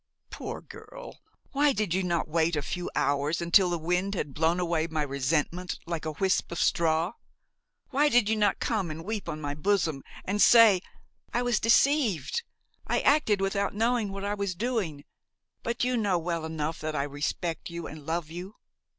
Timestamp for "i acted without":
12.87-13.75